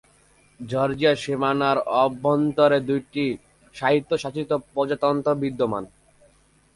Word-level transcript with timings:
জর্জিয়ার 0.59 1.17
সীমানার 1.23 1.77
অভ্যন্তরে 2.03 2.79
দুইটি 2.89 3.23
স্বায়ত্তশাসিত 3.75 4.51
প্রজাতন্ত্র 4.73 5.29
বিদ্যমান। 5.41 5.83